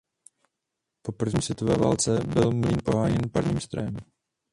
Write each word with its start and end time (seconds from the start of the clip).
Po 1.01 1.11
první 1.11 1.41
světové 1.41 1.77
válce 1.77 2.19
byl 2.33 2.51
mlýn 2.51 2.77
poháněn 2.85 3.29
parním 3.33 3.59
strojem. 3.59 3.97